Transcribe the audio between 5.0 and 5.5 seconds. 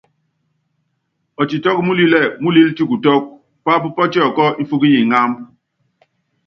ŋámb.